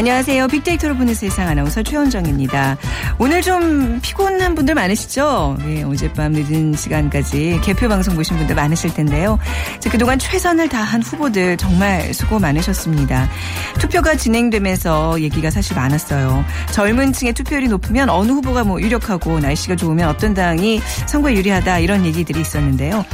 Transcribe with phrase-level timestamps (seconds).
[0.00, 0.48] 안녕하세요.
[0.48, 2.78] 빅데이터로 보는 세상 아나운서 최원정입니다.
[3.18, 5.58] 오늘 좀 피곤한 분들 많으시죠?
[5.58, 9.38] 네, 어젯밤 늦은 시간까지 개표 방송 보신 분들 많으실 텐데요.
[9.78, 13.28] 자, 그동안 최선을 다한 후보들 정말 수고 많으셨습니다.
[13.78, 16.46] 투표가 진행되면서 얘기가 사실 많았어요.
[16.72, 22.06] 젊은 층의 투표율이 높으면 어느 후보가 뭐 유력하고 날씨가 좋으면 어떤 당이 선거에 유리하다 이런
[22.06, 23.04] 얘기들이 있었는데요.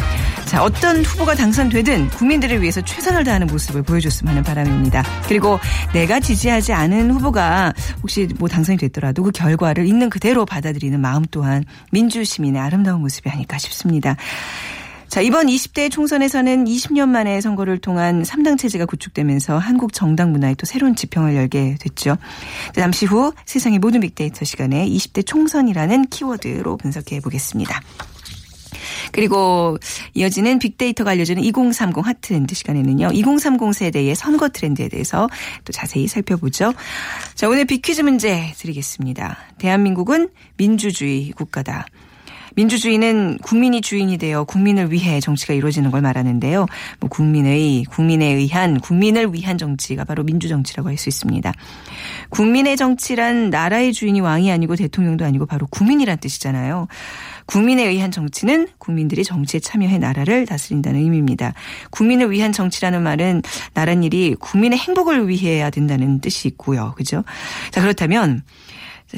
[0.46, 5.02] 자, 어떤 후보가 당선되든 국민들을 위해서 최선을 다하는 모습을 보여줬으면 하는 바람입니다.
[5.26, 5.58] 그리고
[5.92, 11.64] 내가 지지하지 않은 후보가 혹시 뭐 당선이 됐더라도 그 결과를 있는 그대로 받아들이는 마음 또한
[11.90, 14.14] 민주 시민의 아름다운 모습이 아닐까 싶습니다.
[15.08, 20.64] 자, 이번 20대 총선에서는 20년 만에 선거를 통한 3당 체제가 구축되면서 한국 정당 문화에 또
[20.64, 22.16] 새로운 지평을 열게 됐죠.
[22.74, 27.80] 잠시 후 세상의 모든 빅데이터 시간에 20대 총선이라는 키워드로 분석해 보겠습니다.
[29.12, 29.78] 그리고
[30.14, 33.10] 이어지는 빅데이터가 알려주는 2030 핫트렌드 시간에는요.
[33.12, 35.28] 2030 세대의 선거 트렌드에 대해서
[35.64, 36.72] 또 자세히 살펴보죠.
[37.34, 39.38] 자, 오늘 빅퀴즈 문제 드리겠습니다.
[39.58, 41.86] 대한민국은 민주주의 국가다.
[42.56, 46.66] 민주주의는 국민이 주인이 되어 국민을 위해 정치가 이루어지는 걸 말하는데요.
[47.00, 51.52] 뭐 국민의, 국민에 의한, 국민을 위한 정치가 바로 민주정치라고 할 수 있습니다.
[52.30, 56.88] 국민의 정치란 나라의 주인이 왕이 아니고 대통령도 아니고 바로 국민이란 뜻이잖아요.
[57.46, 61.54] 국민에 의한 정치는 국민들이 정치에 참여해 나라를 다스린다는 의미입니다.
[61.90, 66.92] 국민을 위한 정치라는 말은 나란 일이 국민의 행복을 위해야 된다는 뜻이 있고요.
[66.96, 67.24] 그죠?
[67.70, 68.42] 자, 그렇다면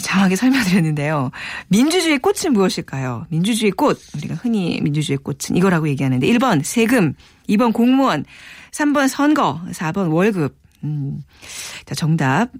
[0.00, 1.30] 장하게 설명드렸는데요.
[1.68, 3.26] 민주주의 꽃은 무엇일까요?
[3.30, 3.98] 민주주의 꽃.
[4.16, 7.14] 우리가 흔히 민주주의 꽃은 이거라고 얘기하는데 1번 세금,
[7.48, 8.24] 2번 공무원,
[8.72, 10.56] 3번 선거, 4번 월급.
[10.84, 11.22] 음.
[11.86, 12.50] 자, 정답.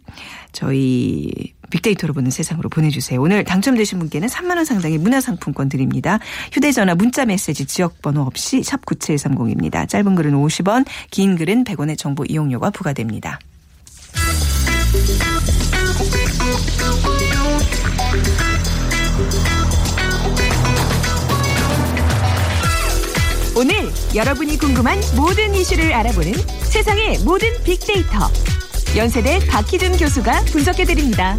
[0.53, 1.31] 저희
[1.71, 3.21] 빅데이터로 보는 세상으로 보내주세요.
[3.21, 6.19] 오늘 당첨되신 분께는 3만 원 상당의 문화상품권 드립니다.
[6.53, 9.89] 휴대전화 문자메시지 지역번호 없이 샵 9730입니다.
[9.89, 13.39] 짧은 글은 50원, 긴 글은 100원의 정보 이용료가 부과됩니다.
[23.57, 23.75] 오늘
[24.15, 28.31] 여러분이 궁금한 모든 이슈를 알아보는 세상의 모든 빅데이터.
[28.97, 31.37] 연세대 박희준 교수가 분석해드립니다.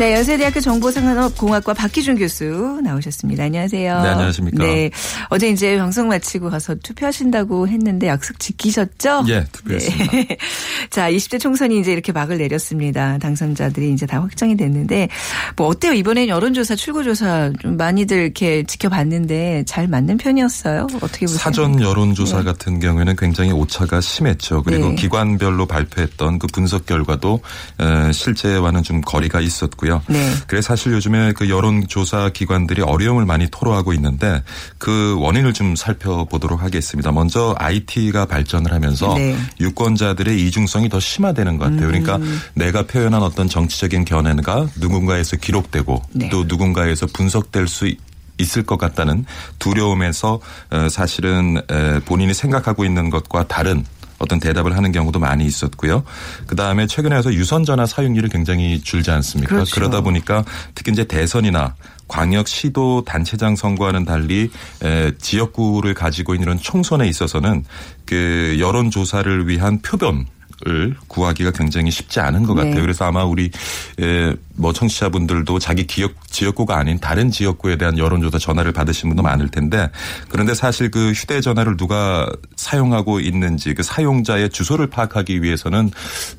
[0.00, 3.44] 네, 연세대학교 정보산업공학과 박기준 교수 나오셨습니다.
[3.44, 4.00] 안녕하세요.
[4.00, 4.64] 네, 안녕하십니까.
[4.64, 4.90] 네,
[5.28, 9.24] 어제 이제 방송 마치고 가서 투표하신다고 했는데 약속 지키셨죠?
[9.28, 10.10] 예, 투표했습니다.
[10.12, 10.26] 네.
[10.88, 13.18] 자, 20대 총선이 이제 이렇게 막을 내렸습니다.
[13.18, 15.10] 당선자들이 이제 다 확정이 됐는데
[15.56, 15.92] 뭐 어때요?
[15.92, 20.86] 이번엔 여론조사, 출구조사 좀 많이들 이렇게 지켜봤는데 잘 맞는 편이었어요?
[21.02, 21.38] 어떻게 보세요?
[21.40, 22.44] 사전 여론조사 네.
[22.44, 24.62] 같은 경우에는 굉장히 오차가 심했죠.
[24.62, 24.94] 그리고 네.
[24.94, 27.40] 기관별로 발표했던 그 분석 결과도
[27.80, 29.89] 에, 실제와는 좀 거리가 있었고요.
[30.08, 30.32] 네.
[30.46, 34.42] 그래서 사실 요즘에 그 여론조사 기관들이 어려움을 많이 토로하고 있는데
[34.78, 37.12] 그 원인을 좀 살펴보도록 하겠습니다.
[37.12, 39.36] 먼저 IT가 발전을 하면서 네.
[39.60, 41.86] 유권자들의 이중성이 더 심화되는 것 같아요.
[41.88, 42.40] 그러니까 음.
[42.54, 46.28] 내가 표현한 어떤 정치적인 견해가 누군가에서 기록되고 네.
[46.30, 47.98] 또 누군가에서 분석될 수 있-
[48.38, 49.26] 있을 것 같다는
[49.58, 50.40] 두려움에서
[50.70, 53.84] 어, 사실은 에, 본인이 생각하고 있는 것과 다른
[54.20, 56.04] 어떤 대답을 하는 경우도 많이 있었고요.
[56.46, 59.56] 그 다음에 최근에 와서 유선 전화 사용률이 굉장히 줄지 않습니까?
[59.56, 59.80] 그렇죠.
[59.80, 60.44] 러다 보니까
[60.74, 61.74] 특히 이제 대선이나
[62.06, 64.50] 광역 시도 단체장 선거와는 달리
[64.82, 67.64] 에, 지역구를 가지고 있는 이런 총선에 있어서는
[68.04, 70.26] 그 여론 조사를 위한 표본
[70.66, 72.74] 을 구하기가 굉장히 쉽지 않은 것 같아요.
[72.74, 72.80] 네.
[72.82, 73.50] 그래서 아마 우리
[73.98, 79.48] 에, 뭐 청취자분들도 자기 기억 지역구가 아닌 다른 지역구에 대한 여론조사 전화를 받으신 분도 많을
[79.48, 79.90] 텐데
[80.28, 85.90] 그런데 사실 그 휴대전화를 누가 사용하고 있는지 그 사용자의 주소를 파악하기 위해서는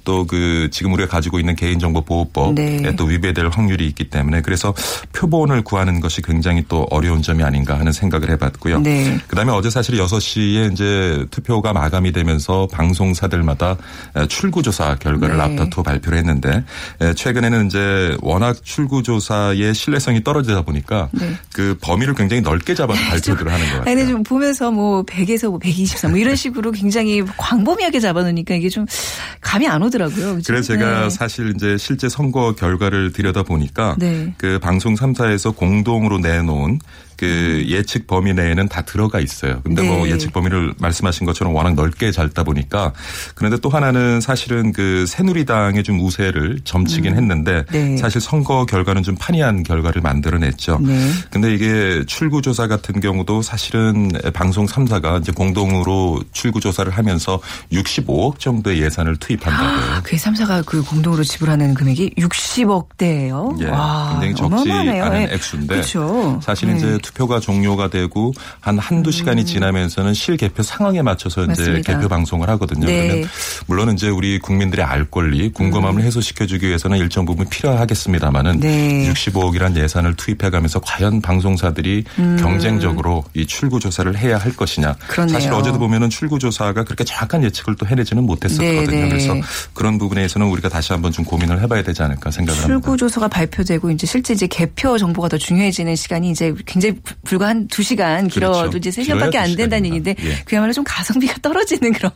[0.04, 2.96] 또 그 지금 우리가 가지고 있는 개인정보보호법에 네.
[2.96, 4.74] 또 위배될 확률이 있기 때문에 그래서
[5.12, 8.80] 표본을 구하는 것이 굉장히 또 어려운 점이 아닌가 하는 생각을 해봤고요.
[8.80, 9.20] 네.
[9.28, 13.76] 그다음에 어제 사실 6시에 이제 투표가 마감이 되면서 방송사들마다
[14.30, 15.44] 출구조사 결과를 네.
[15.44, 16.64] 앞다투어 발표를 했는데
[17.16, 21.34] 최근에는 이제 이제 워낙 출구조사의 신뢰성이 떨어지다 보니까 네.
[21.54, 23.92] 그 범위를 굉장히 넓게 잡아서 발표들을 하는 것 같아요.
[23.92, 28.86] 아니, 좀 보면서 뭐 100에서 뭐 124, 뭐 이런 식으로 굉장히 광범위하게 잡아놓으니까 이게 좀
[29.40, 30.36] 감이 안 오더라고요.
[30.36, 30.54] 그죠?
[30.54, 31.10] 그래서 제가 네.
[31.10, 34.34] 사실 이제 실제 선거 결과를 들여다 보니까 네.
[34.38, 36.80] 그 방송 3사에서 공동으로 내놓은
[37.22, 39.62] 그 예측 범위 내에는 다 들어가 있어요.
[39.64, 40.14] 근데 뭐 네.
[40.14, 42.94] 예측 범위를 말씀하신 것처럼 워낙 넓게 잡다 보니까
[43.36, 47.96] 그런데 또 하나는 사실은 그 새누리당의 좀 우세를 점치긴 했는데 네.
[47.98, 50.80] 사실 선거 결과는 좀 판이한 결과를 만들어냈죠.
[50.82, 51.12] 네.
[51.30, 57.40] 근데 이게 출구조사 같은 경우도 사실은 방송 3사가 이제 공동으로 출구조사를 하면서
[57.72, 60.02] 65억 정도의 예산을 투입한다고요.
[60.02, 63.62] 그 3사가 그 공동으로 지불하는 금액이 60억대예요.
[63.62, 65.06] 예, 와, 굉장히 적지 어마어마하네요.
[65.06, 65.34] 않은 예.
[65.36, 66.40] 액수인데 그렇죠.
[66.44, 66.80] 사실은 네.
[66.80, 71.94] 이제 투표가 종료가 되고 한 한두 시간이 지나면서는 실개표 상황에 맞춰서 이제 맞습니다.
[71.94, 72.86] 개표 방송을 하거든요.
[72.86, 73.08] 네.
[73.08, 73.30] 그러면
[73.68, 78.60] 물론 이제 우리 국민들의 알 권리, 궁금함을 해소시켜 주기 위해서는 일정 부분 필요하겠습니다만은 음.
[78.60, 79.12] 네.
[79.14, 82.04] 65억이란 예산을 투입해 가면서 과연 방송사들이
[82.40, 84.90] 경쟁적으로 이 출구 조사를 해야 할 것이냐.
[84.90, 84.96] 음.
[85.08, 85.34] 그렇네요.
[85.34, 88.86] 사실 어제도 보면은 출구 조사가 그렇게 정확한 예측을 또 해내지는 못했었거든요.
[88.86, 89.10] 네, 네.
[89.10, 89.36] 그래서
[89.74, 92.68] 그런 부분에서는 우리가 다시 한번 좀 고민을 해봐야 되지 않을까 생각을 합니다.
[92.68, 97.48] 출구 조사가 발표되고 이제 실제 이제 개표 정보가 더 중요해지는 시간이 이제 굉장히 불- 불과
[97.50, 98.78] 한두 시간 길어도 그렇죠.
[98.78, 99.86] 이제 세 길어야 시간밖에 안두 된다는.
[99.86, 100.36] 얘기인데 예.
[100.46, 102.12] 그야말로 좀 가성비가 떨어지는 그런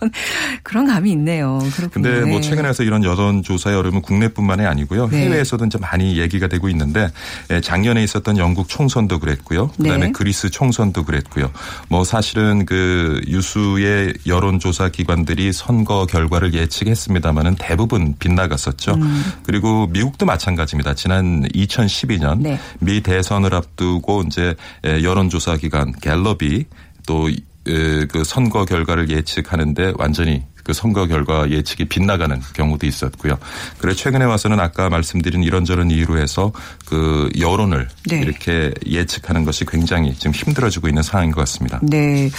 [0.64, 1.60] 그런 감이 있네요.
[1.76, 1.90] 그렇군요.
[2.10, 2.42] 근데 뭐 네.
[2.42, 5.10] 최근에 와서 이런 여론 조사의 어려움은 국내뿐만이 아니고요.
[5.10, 5.22] 네.
[5.24, 7.10] 해외에서도 이제 많이 얘기가 되고 있는데
[7.52, 9.70] 예, 작년에 있었던 영국 총선도 그랬고요.
[9.78, 10.12] 그다음에 네.
[10.12, 11.52] 그리스 총선도 그랬고요.
[11.90, 18.94] 뭐 사실은 그 유수의 여론 조사 기관들이 선거 결과를 예측했습니다마는 대부분 빗나갔었죠.
[18.96, 19.24] 음.
[19.44, 20.94] 그리고 미국도 마찬가지입니다.
[20.96, 22.60] 지난 2012년 네.
[22.80, 26.66] 미 대선을 앞두고 이제 예, 여론조사 기관 갤럽이
[27.08, 33.38] 또그 선거 결과를 예측하는데 완전히 그 선거 결과 예측이 빗나가는 경우도 있었고요.
[33.78, 36.52] 그래 최근에 와서는 아까 말씀드린 이런저런 이유로 해서
[36.88, 38.20] 그 여론을 네.
[38.22, 41.80] 이렇게 예측하는 것이 굉장히 지금 힘들어지고 있는 상황인 것 같습니다.
[41.84, 42.32] 네.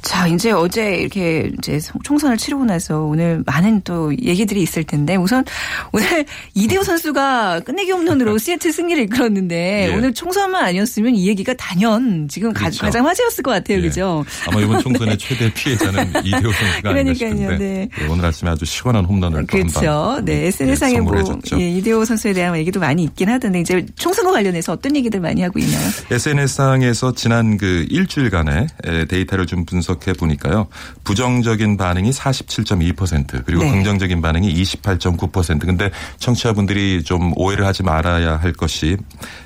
[0.00, 5.44] 자, 이제 어제 이렇게 이제 총선을 치르고 나서 오늘 많은 또 얘기들이 있을 텐데 우선
[5.92, 6.24] 오늘
[6.54, 9.94] 이대호 선수가 끝내기 홈런으로 시애틀 승리를 이끌었는데 예.
[9.96, 12.82] 오늘 총선만 아니었으면 이 얘기가 단연 지금 가- 그렇죠.
[12.86, 13.78] 가장 화제였을 것 같아요.
[13.78, 13.82] 예.
[13.82, 14.24] 그죠?
[14.46, 17.71] 아마 이번 총선의 최대 피해자는 이대호 선수가 아닌가 그러니까요, 싶은데 네.
[17.72, 19.80] 예, 오늘 아침에 아주 시원한 홈런을 또 그렇죠.
[19.80, 20.46] 한방 네.
[20.46, 21.12] SNS상에 뭐.
[21.58, 25.58] 예, 이대호 선수에 대한 얘기도 많이 있긴 하던데 이제 총선과 관련해서 어떤 얘기들 많이 하고
[25.58, 25.88] 있나요?
[26.10, 30.68] SNS상에서 지난 그 일주일간의 에, 데이터를 좀 분석해 보니까요.
[31.04, 33.70] 부정적인 반응이 47.2% 그리고 네.
[33.70, 35.60] 긍정적인 반응이 28.9%.
[35.60, 38.96] 근데 청취자분들이 좀 오해를 하지 말아야 할 것이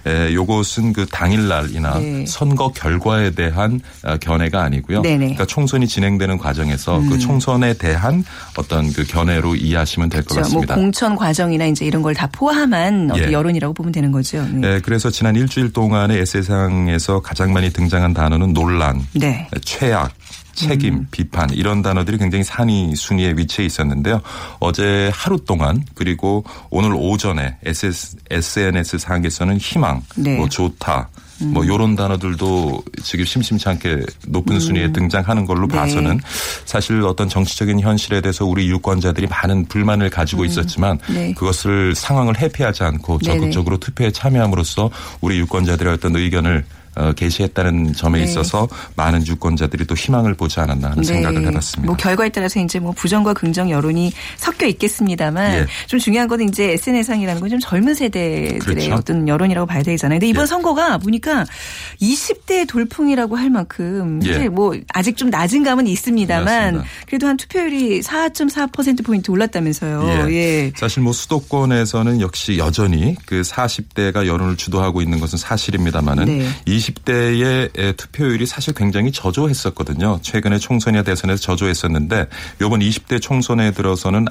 [0.07, 2.25] 에, 요것은 그 당일날이나 네.
[2.27, 5.03] 선거 결과에 대한 아, 견해가 아니고요.
[5.03, 5.19] 네네.
[5.19, 8.16] 그러니까 총선이 진행되는 과정에서 그 총선에 대한
[8.57, 10.35] 어떤 그 견해로 이해하시면 될것 음.
[10.35, 10.53] 그렇죠.
[10.53, 10.75] 뭐 같습니다.
[10.75, 13.33] 공천 과정이나 이제 이런 걸 다 포함한 어떤 예.
[13.33, 14.43] 여론이라고 보면 되는 거죠.
[14.45, 14.61] 네.
[14.61, 19.49] 네, 그래서 지난 일주일 동안에 에세상에서 가장 많이 등장한 단어는 논란, 네.
[19.63, 20.13] 최악,
[20.55, 21.07] 책임, 음.
[21.11, 24.23] 비판 이런 단어들이 굉장히 상위 순위에 위치해 있었는데요.
[24.61, 30.37] 어제 하루 동안 그리고 오늘 오전에 SS, SNS 상에서는 희망, 네.
[30.39, 31.11] 뭐 좋다.
[31.41, 35.69] 뭐 요런 단어들도 지금 심심치 않게 높은 순위에 등장하는 걸로 음.
[35.69, 35.77] 네.
[35.77, 36.21] 봐서는
[36.65, 41.35] 사실 어떤 정치적인 현실에 대해서 우리 유권자들이 많은 불만을 가지고 있었지만 네.
[41.35, 43.19] 그것을 상황을 회피하지 않고.
[43.19, 44.91] 적극적으로 투표에 참여함으로써
[45.21, 46.65] 우리 유권자들의 어떤 의견을
[46.97, 48.25] 어, 게시했다는 점에 네.
[48.25, 51.87] 있어서 많은 유권자들이 또 희망을 보지 않았나 하는 생각을 해봤습니다.
[51.87, 55.67] 뭐 결과에 따라서 이제 뭐 부정과 긍정 여론이 섞여 있겠습니다만 예.
[55.87, 58.95] 좀 중요한 거는 이제 SNS상이라는 건 좀 젊은 세대들의 그렇죠.
[58.95, 60.19] 어떤 여론이라고 봐야 되잖아요.
[60.19, 60.47] 근데 이번 예.
[60.47, 61.45] 선거가 보니까
[62.01, 64.49] 20대 돌풍이라고 할 만큼 예.
[64.49, 66.45] 뭐 아직 좀 낮은 감은 있습니다만
[66.75, 66.89] 맞습니다.
[67.07, 70.31] 그래도 한 투표율이 4.4% 포인트 올랐다면서요.
[70.33, 70.73] 예.
[70.77, 76.49] 사실 뭐 수도권에서는 역시 여전히 그 40대가 여론을 주도하고 있는 것은 사실입니다만은 네.
[76.67, 80.19] 20 대의 투표율이 사실 굉장히 저조했었거든요.
[80.23, 82.27] 최근에 총선이나 대선에서 저조했었는데
[82.57, 84.27] 이번 20대 총선에 들어서는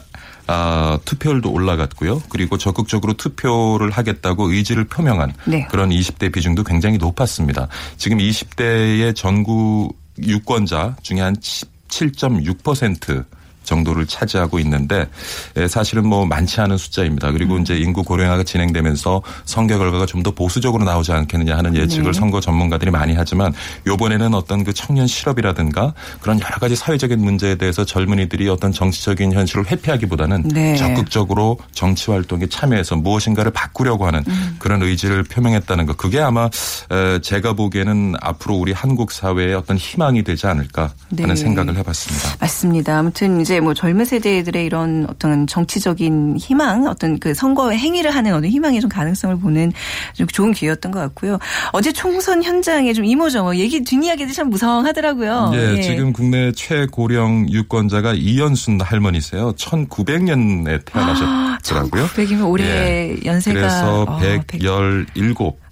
[0.47, 2.21] 아, 투표율도 올라갔고요.
[2.29, 5.67] 그리고 적극적으로 투표를 하겠다고 의지를 표명한 네.
[5.69, 7.67] 그런 20대 비중도 굉장히 높았습니다.
[7.97, 13.25] 지금 20대의 전국 유권자 중에 한 17.6%
[13.65, 15.07] 정도를 차지하고 있는데
[15.55, 17.31] 에, 사실은 뭐 많지 않은 숫자입니다.
[17.31, 22.19] 그리고 이제 인구 고령화가 진행되면서 선거 결과가 좀 더 보수적으로 나오지 않겠느냐 하는 예측을 네.
[22.19, 23.53] 선거 전문가들이 많이 하지만
[23.85, 29.69] 요번에는 어떤 그 청년 실업이라든가 그런 여러 가지 사회적인 문제에 대해서 젊은이들이 어떤 정치적인 현실을
[29.69, 30.75] 회피하기보다는 네.
[30.77, 34.55] 적극적으로 정치 활동에 참여해서 무엇인가를 바꾸려고 하는 음.
[34.57, 35.95] 그런 의지를 표명했다는 것.
[35.97, 36.49] 그게 아마
[36.91, 41.35] 에, 제가 보기에는 앞으로 우리 한국 사회의 어떤 희망이 되지 않을까 하는 네.
[41.35, 42.37] 생각을 해봤습니다.
[42.39, 42.97] 맞습니다.
[42.97, 48.33] 아무튼 이제 이제 뭐 젊은 세대들의 이런 어떤 정치적인 희망, 어떤 그 선거 행위를 하는
[48.33, 49.71] 어느 희망의 좀 가능성을 보는
[50.13, 51.39] 좀 좋은 기회였던 것 같고요.
[51.71, 55.51] 어제 총선 현장에 좀 이모저모 얘기 뒷이야기도 참 무성하더라고요.
[55.53, 55.81] 예, 예.
[55.81, 59.53] 지금 국내 최고령 유권자가 이연순 할머니세요.
[59.53, 62.07] 1900년에 태어나셨더라고요.
[62.07, 63.17] 1900이면 올해 예.
[63.23, 65.05] 연세가 그래서 어, 117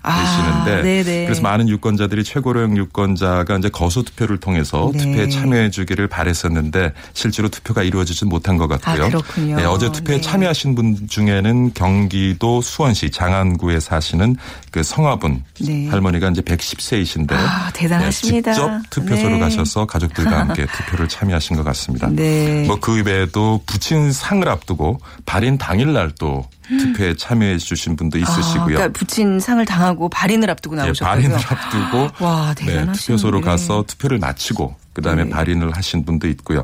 [0.03, 1.25] 아, 되시는데 네네.
[1.25, 4.99] 그래서 많은 유권자들이 최고령 유권자가 이제 거소 투표를 통해서 네.
[4.99, 9.05] 투표에 참여해 주기를 바랬었는데 실제로 투표가 이루어지지 못한 것 같고요.
[9.05, 9.55] 아, 그렇군요.
[9.55, 10.21] 네, 어제 투표에 네.
[10.21, 14.35] 참여하신 분 중에는 경기도 수원시 장안구에 사시는
[14.71, 15.87] 그 성화분 네.
[15.87, 18.53] 할머니가 이제 110세이신데 아, 대단하십니다.
[18.53, 19.39] 직접 투표소로 네.
[19.39, 22.09] 가셔서 가족들과 함께 투표를 참여하신 것 같습니다.
[22.09, 22.65] 네.
[22.67, 26.45] 뭐그 외에도 부친 상을 앞두고 발인 당일날 또
[26.79, 28.65] 투표에 참여해 주신 분도 아, 있으시고요.
[28.65, 31.09] 그러니까 부친 상을 당하고 발인을 앞두고 예, 나오셨고요.
[31.09, 32.93] 발인을 앞두고 와, 네, 대단하시네.
[32.93, 35.29] 투표소로 가서 투표를 마치고 그다음에 네.
[35.29, 36.63] 발인을 하신 분도 있고요.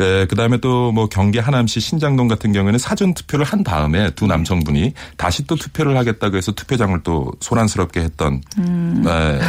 [0.00, 4.10] 에, 그다음에 또 뭐 경기 하남시 신장동 같은 경우에는 사전 투표를 한 다음에 네.
[4.10, 9.40] 두 남성분이 다시 또 투표를 하겠다고 해서 투표장을 또 소란스럽게 했던 에,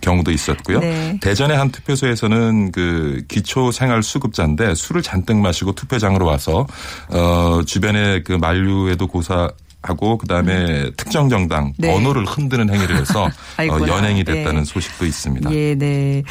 [0.00, 0.78] 경우도 있었고요.
[0.78, 0.80] 음.
[0.80, 1.18] 네.
[1.20, 6.66] 대전의 한 투표소에서는 그 기초 생활 수급자인데 술을 잔뜩 마시고 투표장으로 와서
[7.10, 9.50] 어 주변에 그 만류에도 고사
[9.88, 11.72] 하고 그다음에 특정 정당 음.
[11.78, 11.92] 네.
[11.92, 13.24] 번호를 흔드는 행위를 해서
[13.58, 13.86] 어.
[13.86, 14.64] 연행이 됐다는 예.
[14.64, 15.52] 소식도 있습니다.
[15.52, 16.22] 예, 네.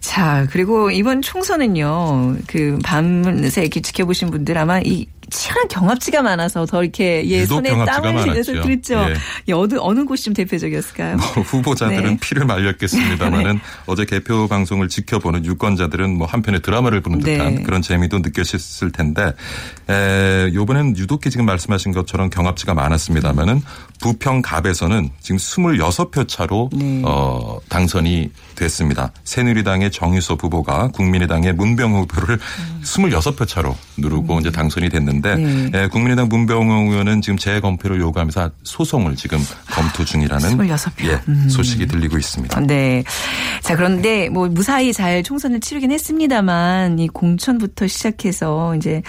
[0.00, 6.82] 자, 그리고 이번 총선은요, 그 밤새 이렇게 지켜보신 분들 아마 이 치열한 경합지가 많아서 더
[6.82, 8.52] 이렇게 예, 손에 땀을 흘려서.
[8.62, 8.94] 그랬죠.
[9.08, 9.14] 예.
[9.48, 11.16] 예, 어느, 어느 곳이 좀 대표적이었을까요?
[11.16, 12.16] 뭐 후보자들은 네.
[12.20, 17.62] 피를 말렸겠습니다만은 어제 개표 방송을 지켜보는 유권자들은 뭐 한편의 드라마를 보는 듯한 네.
[17.62, 19.32] 그런 재미도 느껴졌을 텐데
[19.88, 23.62] 에, 요번엔 유독히 지금 말씀하신 것처럼 경합지가 많았습니다만은
[24.04, 27.00] 부평갑에서는 지금 26표 차로 네.
[27.06, 29.10] 어, 당선이 됐습니다.
[29.24, 32.38] 새누리당의 정유섭 후보가 국민의당의 문병호 후보를
[32.82, 35.70] 26표 차로 누르고 이제 당선이 됐는데 음.
[35.72, 35.84] 네.
[35.84, 39.38] 에, 국민의당 문병호 의원은 지금 재검표를 요구하면서 소송을 지금
[39.70, 41.06] 검토 중이라는 26표.
[41.06, 41.48] 예, 음.
[41.48, 42.60] 소식이 들리고 있습니다.
[42.60, 43.04] 네.
[43.62, 49.00] 자, 그런데 뭐 무사히 잘 총선을 치르긴 했습니다만 이 공천부터 시작해서 이제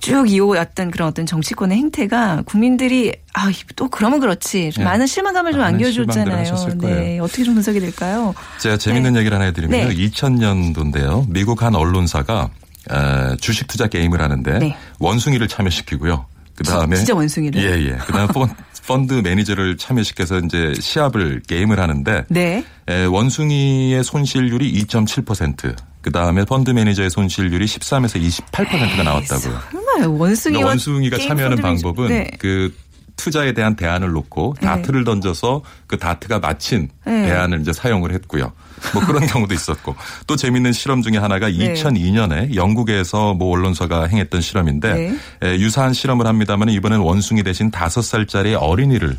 [0.00, 4.70] 쭉 이어왔던 그런 어떤 정치권의 행태가 국민들이 아, 또 그러면 그렇 지.
[4.72, 4.90] 좀 네.
[4.90, 6.54] 많은 실망감을 좀 많은 안겨줬잖아요.
[6.80, 7.18] 네.
[7.18, 8.34] 어떻게 좀 분석이 될까요?
[8.58, 9.94] 제가 재밌는 얘기를 하나 해드리면 네.
[9.94, 11.26] 2000년도인데요.
[11.28, 12.50] 미국 한 언론사가
[12.90, 14.76] 에, 주식 투자 게임을 하는데 네.
[14.98, 16.26] 원숭이를 참여시키고요.
[16.56, 17.62] 그 다음에 진짜 원숭이를?
[17.62, 17.96] 예, 예.
[18.04, 18.28] 그 다음에
[18.86, 22.64] 펀드 매니저를 참여시켜서 이제 시합을 게임을 하는데 네.
[22.88, 25.76] 에, 원숭이의 손실률이 2.7%.
[26.00, 28.20] 그 다음에 펀드 매니저의 손실률이 13에서
[28.52, 29.60] 28%가 나왔다고요.
[29.70, 32.30] 정말 원숭이와 그러니까 원숭이가 참여하는 방법은 네.
[32.38, 32.74] 그
[33.20, 34.66] 투자에 대한 대안을 놓고 네.
[34.66, 37.26] 다트를 던져서 그 다트가 맞힌 네.
[37.26, 38.50] 대안을 이제 사용을 했고요.
[38.94, 39.94] 뭐 그런 경우도 있었고
[40.26, 41.74] 또 재밌는 실험 중에 하나가 네.
[41.74, 45.16] 2002년에 영국에서 뭐 언론사가 행했던 실험인데 네.
[45.42, 49.18] 에, 유사한 실험을 합니다만 이번엔 원숭이 대신 다섯 살짜리 어린이를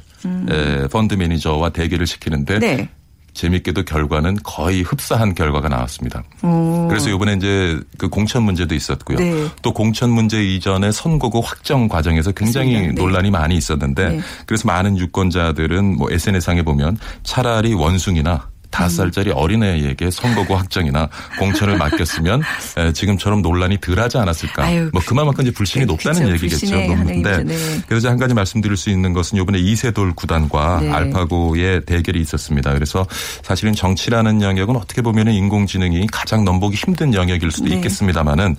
[0.49, 2.59] 에, 펀드 매니저와 대결을 시키는데 음.
[2.59, 2.89] 네.
[3.33, 6.23] 재밌게도 결과는 거의 흡사한 결과가 나왔습니다.
[6.43, 6.87] 오.
[6.89, 9.17] 그래서 이번에 이제 그 공천 문제도 있었고요.
[9.17, 9.47] 네.
[9.61, 12.71] 또 공천 문제 이전에 선거구 확정 과정에서 굉장히.
[12.73, 12.87] 네.
[12.91, 14.19] 논란이 많이 있었는데 네.
[14.45, 21.09] 그래서 많은 유권자들은 뭐 SNS상에 보면 차라리 원숭이나 다섯 살짜리 어린애에게 선거구 확정이나
[21.39, 22.41] 공천을 맡겼으면
[22.77, 24.63] 에, 지금처럼 논란이 덜하지 않았을까.
[24.63, 26.75] 아유, 뭐 그만큼 이제 불신이 그- 높다는 그쵸, 얘기겠죠.
[26.75, 27.43] 높은데.
[27.43, 27.81] 네.
[27.87, 30.91] 그래서 한 가지 말씀드릴 수 있는 것은 이번에 이세돌 구단과 네.
[30.91, 32.73] 알파고의 대결이 있었습니다.
[32.73, 33.05] 그래서
[33.43, 37.75] 사실은 정치라는 영역은 어떻게 보면 인공지능이 가장 넘보기 힘든 영역일 수도 네.
[37.75, 38.55] 있겠습니다만은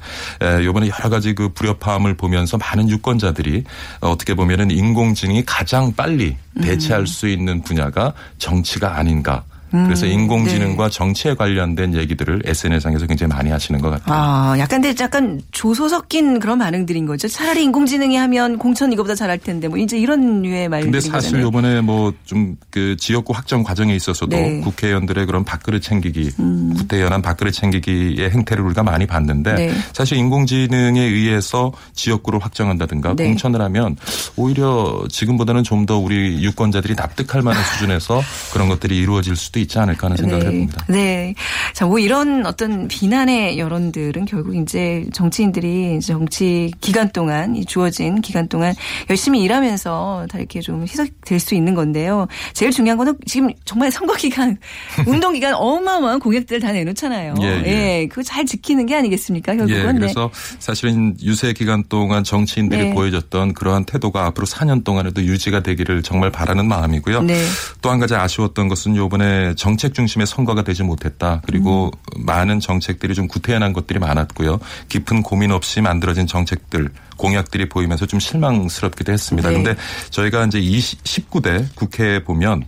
[0.68, 3.64] 이번에 여러 가지 그 불협화음을 보면서 많은 유권자들이
[4.00, 9.42] 어떻게 보면은 인공지능이 가장 빨리 대체할 수 있는 분야가 정치가 아닌가.
[9.72, 14.14] 그래서 인공지능과 정치에 관련된 얘기들을 SNS상에서 굉장히 많이 하시는 것 같아요.
[14.14, 17.28] 아, 약간 근데 약간 조소 섞인 그런 반응들인 거죠.
[17.28, 21.46] 차라리 인공지능이 하면 공천 이거보다 잘할 텐데 뭐 이제 이런 류의 말들인 근데 사실 거잖아요.
[21.46, 24.48] 요번에 뭐 좀 그 지역구 확정 과정에 있어서도 네.
[24.48, 24.60] 음.
[24.62, 26.30] 국회의원들의 그런 밥그릇 챙기기,
[26.78, 29.74] 국회의원한 밥그릇 챙기기의 행태를 우리가 많이 봤는데 네.
[29.92, 33.24] 사실 인공지능에 의해서 지역구를 확정한다든가 네.
[33.24, 33.96] 공천을 하면
[34.36, 40.06] 오히려 지금보다는 좀 더 우리 유권자들이 납득할 만한 수준에서 그런 것들이 이루어질 수도 있지 않을까
[40.06, 40.84] 하는 생각을 해봅니다.
[40.88, 41.34] 네.
[41.72, 48.20] 자, 뭐 이런 어떤 비난의 여론들은 결국 이제 정치인들이 이제 정치 기간 동안 이 주어진
[48.20, 48.74] 기간 동안
[49.10, 52.28] 열심히 일하면서 다 이렇게 좀 희석될 수 있는 건데요.
[52.52, 54.56] 제일 중요한 거는 지금 정말 선거 기간,
[55.06, 57.34] 운동 기간 어마어마한 공약들 다 내놓잖아요.
[57.42, 58.06] 예, 예.
[58.08, 59.56] 그거 잘 지키는 게 아니겠습니까?
[59.56, 59.80] 결국은.
[59.80, 59.98] 예, 네.
[59.98, 62.94] 그래서 사실은 유세 기간 동안 정치인들이 네.
[62.94, 67.22] 보여줬던 그러한 태도가 앞으로 4년 동안에도 유지가 되기를 정말 바라는 마음이고요.
[67.22, 67.44] 네.
[67.80, 71.42] 또한 가지 아쉬웠던 것은 요번에 에, 정책 중심의 선거가 되지 못했다.
[71.46, 74.58] 그리고 많은 정책들이 좀 구태연한 것들이 많았고요.
[74.88, 79.48] 깊은 고민 없이 만들어진 정책들 공약들이 보이면서 좀 실망스럽기도 했습니다.
[79.50, 79.54] 네.
[79.54, 79.76] 근데
[80.10, 82.64] 저희가 이제 20, 19대 국회에 보면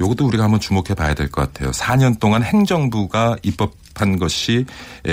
[0.00, 1.70] 요것도 우리가 한번 주목해 봐야 될 것 같아요.
[1.72, 4.64] 4년 동안 행정부가 입법한 것이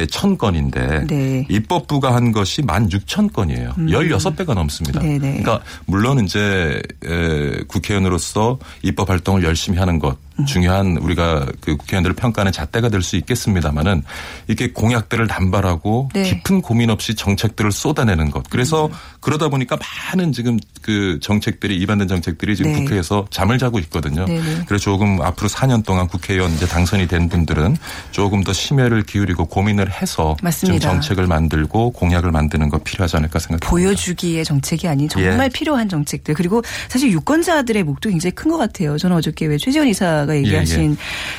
[0.10, 1.46] 천 건인데 네.
[1.50, 3.76] 입법부가 한 것이 16,000건이에요.
[3.76, 5.02] 16배가 넘습니다.
[5.02, 5.20] 음.
[5.20, 5.42] 네네.
[5.42, 10.27] 그러니까 물론 이제 에, 국회의원으로서 입법 활동을 열심히 하는 것 음.
[10.46, 14.04] 중요한 우리가 그 국회의원들을 평가하는 잣대가 될 수 있겠습니다만은
[14.48, 16.24] 이게 공약들을 남발하고 네.
[16.24, 18.44] 깊은 고민 없이 정책들을 쏟아내는 것.
[18.50, 18.92] 그래서 음.
[19.22, 19.78] 그러다 보니까
[20.14, 22.80] 많은 지금 그 정책들이 입안된 정책들이 지금 네.
[22.80, 24.26] 국회에서 잠을 자고 있거든요.
[24.26, 24.66] 네네.
[24.68, 27.78] 그래서 조금 앞으로 4년 동안 국회의원 이제 당선이 된 분들은
[28.12, 30.80] 조금 더 심혈을 기울이고 고민을 해서 맞습니다.
[30.80, 33.70] 좀 정책을 만들고 공약을 만드는 거 필요하지 않을까 생각합니다.
[33.70, 35.50] 보여주기의 정책이 아닌 정말 예.
[35.50, 38.98] 필요한 정책들 그리고 사실 유권자들의 목도 굉장히 큰 것 같아요.
[38.98, 40.96] 저는 어저께 왜 최지원 이사 가 얘기하신 예,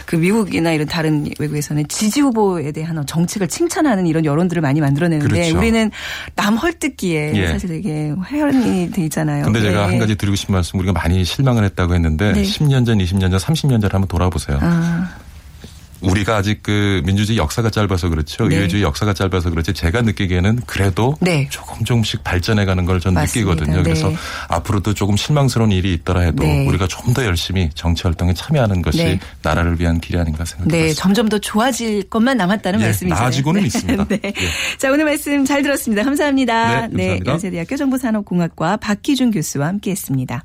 [0.07, 5.59] 그 미국이나 이런 다른 외국에서는 지지 후보에 대한 정책을 칭찬하는 이런 여론들을 많이 만들어내는데 그렇죠.
[5.59, 5.91] 우리는
[6.35, 7.49] 남 헐뜯기에 예.
[7.49, 9.45] 사실 되게 회원이 돼 있잖아요.
[9.45, 9.87] 근데 제가 예.
[9.87, 12.43] 한 가지 드리고 싶은 말씀 우리가 많이 실망을 했다고 했는데 네.
[12.43, 14.59] 10년 전, 20년 전, 30년 전 한번 돌아보세요.
[14.61, 15.09] 아,
[16.01, 18.47] 우리가 아직 그 민주주의 역사가 짧아서 그렇죠.
[18.49, 18.57] 네.
[18.57, 21.49] 의회주의 역사가 짧아서 그렇지 제가 느끼기에는 그래도 네.
[21.51, 23.15] 조금 조금씩 발전해 가는 걸 전.
[23.15, 23.83] 느끼거든요.
[23.83, 24.17] 그래서 네.
[24.49, 26.67] 앞으로도 조금 실망스러운 일이 있더라 해도 네.
[26.67, 29.19] 우리가 좀 더 열심히 정치 활동에 참여하는 것이 네.
[29.43, 30.77] 나라를 위한 길이 아닌가 생각합니다.
[30.77, 33.19] 네, 점점 더 좋아질 것만 남았다는 예, 말씀이세요.
[33.19, 33.67] 나아지고는 네.
[33.67, 34.05] 있습니다.
[34.09, 34.21] 네.
[34.25, 34.33] 예.
[34.77, 36.05] 자, 오늘 말씀 잘 들었습니다.
[36.05, 36.89] 감사합니다.
[36.89, 37.33] 네, 감사합니다.
[37.33, 40.45] 연세대학교 정보산업공학과 박희준 교수와 함께했습니다.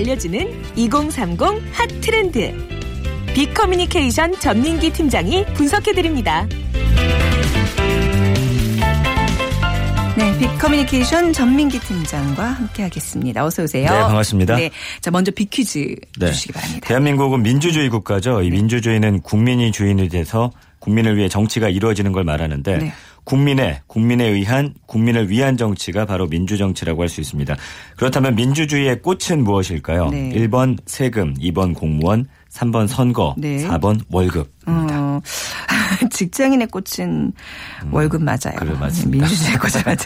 [0.00, 1.40] 알려주는 2030
[1.72, 2.52] 핫 트렌드.
[3.34, 6.46] 빅커뮤니케이션 전민기 팀장이 분석해드립니다.
[10.16, 13.44] 네, 빅커뮤니케이션 전민기 팀장과 함께하겠습니다.
[13.44, 13.90] 어서 오세요.
[13.90, 14.56] 네, 반갑습니다.
[14.56, 16.26] 네, 자 먼저 빅퀴즈 네.
[16.26, 16.88] 주시기 바랍니다.
[16.88, 18.42] 대한민국은 민주주의 국가죠.
[18.42, 20.50] 이 민주주의는 국민이 주인이 돼서
[20.80, 22.92] 국민을 위해 정치가 이루어지는 걸 말하는데 네.
[23.24, 27.56] 국민의 국민에 의한 국민을 위한 정치가 바로 민주 정치라고 할 수 있습니다.
[27.96, 30.10] 그렇다면 민주주의의 꽃은 무엇일까요?
[30.10, 30.30] 네.
[30.30, 33.66] 1번 세금, 2번 공무원, 3번 선거, 네.
[33.68, 34.50] 4번 월급.
[34.66, 35.20] 어,
[36.10, 37.32] 직장인의 꽃은
[37.90, 38.54] 월급 맞아요.
[38.54, 38.58] 음.
[38.58, 39.26] 그래, 맞습니다.
[39.26, 39.96] 민주주의 꽃은.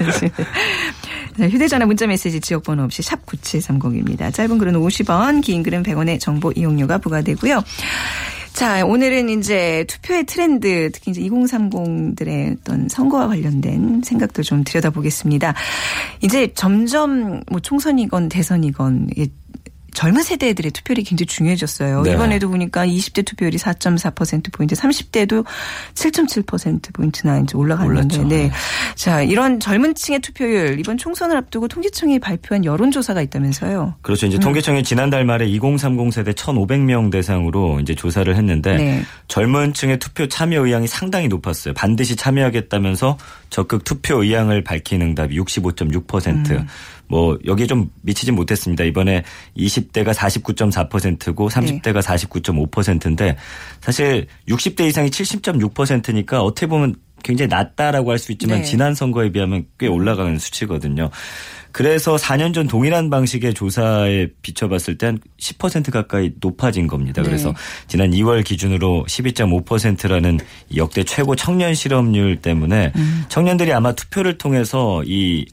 [1.39, 4.33] 자, 휴대전화 문자메시지 지역번호 없이 샵 9730입니다.
[4.33, 7.63] 짧은 글은 50원, 긴 글은 100원의 정보 이용료가 부과되고요.
[8.55, 15.55] 자, 오늘은 이제 투표의 트렌드, 특히 이제 2030들의 어떤 선거와 관련된 생각도 좀 들여다보겠습니다.
[16.23, 19.09] 이제 점점 뭐 총선이건 대선이건
[19.95, 22.03] 젊은 세대들의 투표율이 굉장히 중요해졌어요.
[22.03, 22.13] 네.
[22.13, 25.45] 이번에도 보니까 20대 투표율이 4.4%포인트, 30대도
[25.95, 28.17] 7.7%포인트나 이제 올라갔는데.
[28.19, 28.29] 올랐죠.
[28.29, 28.51] 네.
[28.97, 33.95] 자, 이런 젊은 층의 투표율, 이번 총선을 앞두고 통계청이 발표한 여론조사가 있다면서요.
[34.03, 34.27] 그렇죠.
[34.27, 34.29] 음.
[34.29, 39.03] 이제 통계청이 지난달 말에 2030 세대 1,500명 대상으로 이제 조사를 했는데 네.
[39.29, 41.73] 젊은 층의 투표 참여 의향이 상당히 높았어요.
[41.75, 43.17] 반드시 참여하겠다면서
[43.51, 46.51] 적극 투표 의향을 밝힌 응답이 65.6%.
[46.51, 46.67] 음.
[47.09, 48.85] 뭐 여기에 좀 미치진 못했습니다.
[48.85, 49.23] 이번에
[49.57, 53.37] 20대가 49.4%고 30대가 49.5%인데
[53.81, 58.65] 사실 60대 이상이 70.6%니까 어떻게 보면 굉장히 낮다라고 할 수 있지만 네.
[58.65, 61.11] 지난 선거에 비하면 꽤 올라가는 수치거든요.
[61.73, 67.23] 그래서 4년 전 동일한 방식의 조사에 비춰봤을 때 한 10% 가까이 높아진 겁니다.
[67.23, 67.29] 네.
[67.29, 67.53] 그래서
[67.89, 70.39] 지난 2월 기준으로 12.5%라는
[70.77, 73.25] 역대 최고 청년 실업률 때문에 음.
[73.29, 75.47] 청년들이 아마 투표를 통해서 이 히-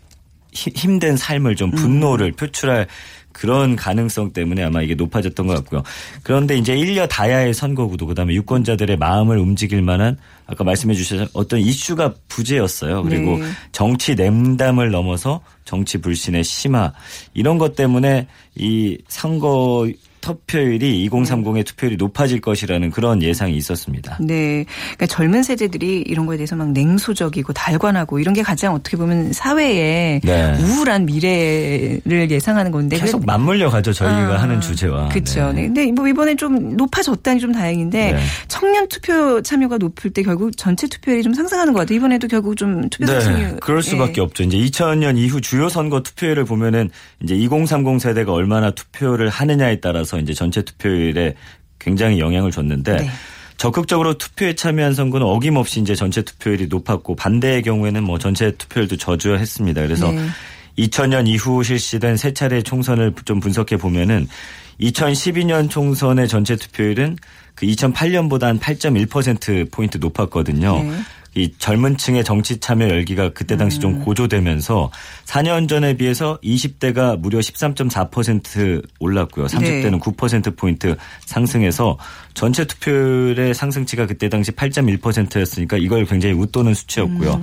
[0.52, 2.88] 힘든 삶을 좀 분노를 표출할
[3.32, 5.84] 그런 가능성 때문에 아마 이게 높아졌던 것 같고요.
[6.24, 11.60] 그런데 이제 일려 다야의 선거 구도 그다음에 유권자들의 마음을 움직일 만한 아까 말씀해 주신 어떤
[11.60, 13.04] 이슈가 부재였어요.
[13.04, 13.46] 그리고 네.
[13.72, 16.92] 정치 냉담을 넘어서 정치 불신의 심화
[17.34, 19.90] 이런 것 때문에 이 선거
[20.22, 24.18] 투표율이 2030의 투표율이 높아질 것이라는 그런 예상이 있었습니다.
[24.22, 24.66] 네.
[24.96, 30.22] 그러니까 젊은 세대들이 이런 거에 대해서 막 냉소적이고 달관하고 이런 게 가장 어떻게 보면 사회의
[30.24, 30.58] 네.
[30.60, 32.98] 우울한 미래를 예상하는 건데.
[32.98, 35.10] 계속 맞물려 가죠 저희가 아, 하는 주제와.
[35.10, 35.52] 그렇죠.
[35.52, 35.62] 네.
[35.62, 35.68] 네.
[35.68, 38.20] 근데 뭐 이번에 좀 높아졌다니 좀 다행인데 네.
[38.48, 41.98] 청년 투표 참여가 높을 때 결국 전체 투표율이 좀 상승하는 것 같아요.
[41.98, 43.06] 이번에도 결국 좀 투표.
[43.06, 44.22] 네, 그럴 수밖에 예.
[44.22, 44.44] 없죠.
[44.44, 46.90] 이제 2000년 이후 주요 선거 투표율을 보면은
[47.24, 51.36] 이제 2030 세대가 얼마나 투표를 하느냐에 따라서 이제 전체 투표율에
[51.80, 53.10] 굉장히 영향을 줬는데 네.
[53.58, 59.82] 적극적으로 투표에 참여한 선거는 어김없이 이제 전체 투표율이 높았고 반대의 경우에는 뭐 전체 투표율도 저조했습니다.
[59.82, 60.26] 그래서 네.
[60.80, 64.28] 2000년 이후 실시된 세 차례 총선을 좀 분석해 보면은
[64.80, 67.18] 2012년 총선의 전체 투표율은
[67.54, 70.82] 그 2008년보다 한 8.1% 포인트 높았거든요.
[70.82, 70.92] 네.
[71.34, 74.00] 이 젊은 층의 정치 참여 열기가 그때 당시 좀 음.
[74.04, 74.92] 고조되면서
[75.26, 79.46] 4년 전에 비해서 20대가 무려 13.4% 올랐고요.
[79.46, 80.00] 30대는 네.
[80.00, 81.98] 9% 포인트 상승해서
[82.34, 87.34] 전체 투표율의 상승치가 그때 당시 8.1%였으니까 이걸 굉장히 웃도는 수치였고요.
[87.36, 87.42] 음.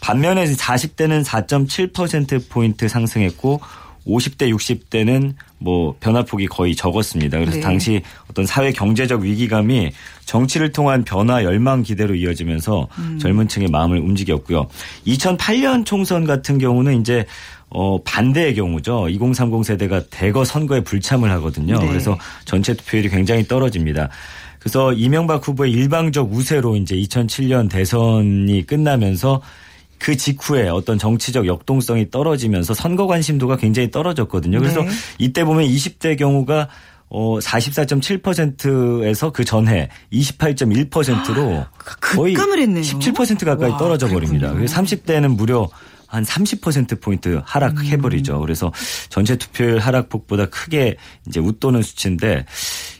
[0.00, 3.60] 반면에 40대는 4.7% 포인트 상승했고
[4.06, 7.38] 50대, 60대는 뭐 변화폭이 거의 적었습니다.
[7.38, 7.60] 그래서 네.
[7.60, 9.92] 당시 어떤 사회 경제적 위기감이
[10.24, 13.18] 정치를 통한 변화 열망 기대로 이어지면서 음.
[13.20, 14.66] 젊은 층의 마음을 움직였고요.
[15.06, 17.26] 2008년 총선 같은 경우는 이제
[17.68, 19.08] 어 반대의 경우죠.
[19.08, 21.78] 2030 세대가 대거 선거에 불참을 하거든요.
[21.78, 21.88] 네.
[21.88, 24.10] 그래서 전체 투표율이 굉장히 떨어집니다.
[24.58, 29.42] 그래서 이명박 후보의 일방적 우세로 이제 2007년 대선이 끝나면서
[30.02, 34.58] 그 직후에 어떤 정치적 역동성이 떨어지면서 선거 관심도가 굉장히 떨어졌거든요.
[34.58, 34.88] 그래서 네.
[35.18, 36.68] 이때 보면 20대 경우가
[37.08, 41.64] 어 44.7%에서 그 전해 28.1%로
[42.00, 42.82] 거의 급감을 했네요.
[42.82, 44.48] 17% 가까이 와, 떨어져 버립니다.
[44.48, 44.66] 그렇군요.
[44.66, 45.68] 그래서 30대는 무려
[46.08, 48.38] 한 30%포인트 하락해버리죠.
[48.38, 48.40] 음.
[48.40, 48.72] 그래서
[49.08, 50.96] 전체 투표율 하락폭보다 크게
[51.28, 52.44] 이제 웃도는 수치인데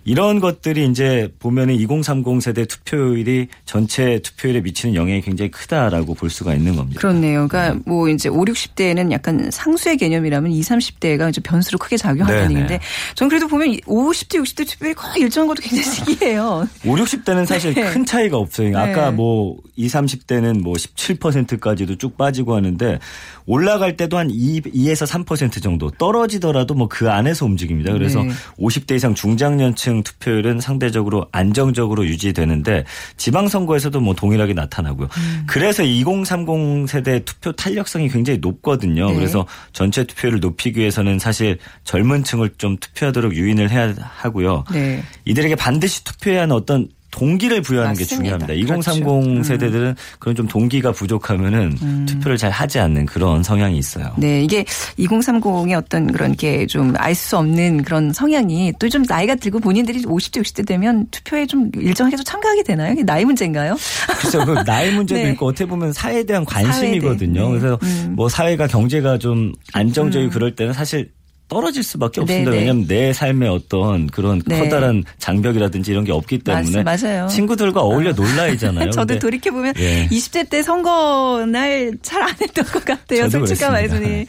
[0.04, 6.54] 이런 것들이 이제 보면은 2030 세대 투표율이 전체 투표율에 미치는 영향이 굉장히 크다라고 볼 수가
[6.54, 7.00] 있는 겁니다.
[7.00, 7.48] 그렇네요.
[7.48, 12.60] 그러니까 뭐 이제 5, 60대에는 약간 상수의 개념이라면 20, 30대가 이제 변수로 크게 작용한다는 네네.
[12.60, 12.80] 얘기인데
[13.14, 16.68] 전 그래도 보면 50대, 60대 투표율이 거의 일정한 것도 굉장히 신기해요.
[16.86, 17.90] 5, 60대는 사실 네.
[17.90, 18.70] 큰 차이가 없어요.
[18.70, 18.76] 네.
[18.76, 22.98] 아까 뭐 20, 30대는 뭐 17%까지도 쭉 빠지고 하는데
[23.46, 27.92] 올라갈 때도 한 2, 2에서 3% 정도 떨어지더라도 뭐 그 안에서 움직입니다.
[27.92, 28.30] 그래서 네.
[28.58, 32.84] 50대 이상 중장년층 투표율은 상대적으로 안정적으로 유지되는데
[33.16, 35.08] 지방선거에서도 뭐 동일하게 나타나고요.
[35.14, 35.44] 음.
[35.46, 39.08] 그래서 2030 세대 투표 탄력성이 굉장히 높거든요.
[39.08, 39.14] 네.
[39.14, 44.64] 그래서 전체 투표율을 높이기 위해서는 사실 젊은 층을 좀 투표하도록 유인을 해야 하고요.
[44.72, 45.02] 네.
[45.24, 48.16] 이들에게 반드시 투표해야 하는 어떤 동기를 부여하는 게 맞습니다.
[48.16, 48.54] 중요합니다.
[48.54, 48.90] 그렇죠.
[48.90, 49.42] 2030 음.
[49.44, 54.12] 세대들은 그런 좀 동기가 부족하면은 투표를 잘 하지 않는 그런 성향이 있어요.
[54.16, 54.64] 네, 이게
[54.98, 60.02] 2030의 어떤 그런 게 좀 알 수 없는 그런 성향이 또 좀 나이가 들고 본인들이
[60.02, 62.92] 50대, 60대 되면 투표에 좀 일정하게 좀 참가하게 되나요?
[62.92, 63.76] 이게 나이 문제인가요?
[64.20, 65.30] 글쎄요, 그 나이 문제도 네.
[65.30, 67.42] 있고 어떻게 보면 사회에 대한 관심이거든요.
[67.52, 67.58] 네.
[67.58, 68.12] 그래서 음.
[68.16, 71.10] 뭐 사회가 경제가 좀 안정적이고 그럴 때는 사실
[71.52, 72.50] 떨어질 수밖에 없습니다.
[72.50, 72.60] 네, 네.
[72.62, 74.58] 왜냐하면 내 삶에 어떤 그런 네.
[74.58, 77.26] 커다란 장벽이라든지 이런 게 없기 때문에 맞- 맞아요.
[77.28, 78.90] 친구들과 어울려 놀라이잖아요.
[78.92, 80.08] 저도 근데 돌이켜 보면 예.
[80.10, 83.28] 20대 때 선거 날 잘 안 했던 것 같아요.
[83.28, 83.72] 솔직한.
[83.72, 84.26] 말씀이.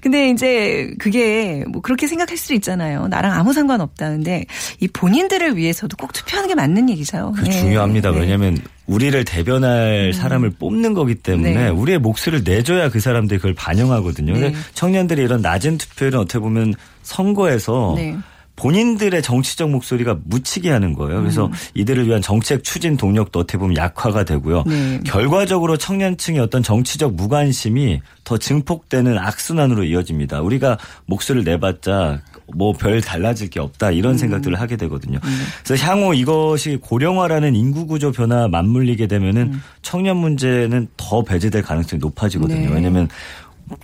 [0.00, 3.08] 근데 이제 그게 뭐 그렇게 생각할 수도 있잖아요.
[3.08, 4.10] 나랑 아무 상관 없다.
[4.10, 4.44] 근데
[4.80, 7.32] 이 본인들을 위해서도 꼭 투표하는 게 맞는 얘기죠.
[7.36, 7.50] 그 네.
[7.50, 8.10] 중요합니다.
[8.10, 8.16] 네.
[8.16, 8.20] 음.
[8.22, 11.68] 왜냐하면 우리를 대변할 사람을 뽑는 거기 때문에 네.
[11.68, 14.32] 우리의 목소리를 내줘야 그 사람들이 그걸 반영하거든요.
[14.34, 14.54] 네.
[14.74, 18.16] 청년들이 이런 낮은 투표율은 어떻게 보면 선거에서 네.
[18.56, 21.20] 본인들의 정치적 목소리가 묻히게 하는 거예요.
[21.20, 24.64] 그래서 이들을 위한 정책 추진 동력도 어떻게 보면 약화가 되고요.
[24.66, 25.00] 네.
[25.04, 30.42] 결과적으로 청년층의 어떤 정치적 무관심이 더 증폭되는 악순환으로 이어집니다.
[30.42, 32.20] 우리가 목소리를 내봤자
[32.54, 33.94] 뭐 별 달라질 게 없다 음.
[33.94, 35.18] 이런 생각들을 하게 되거든요.
[35.64, 42.66] 그래서 향후 이것이 고령화라는 인구 구조 변화 맞물리게 되면은 청년 문제는 더 배제될 가능성이 높아지거든요.
[42.66, 42.68] 음.
[42.68, 42.74] 네.
[42.74, 43.08] 왜냐하면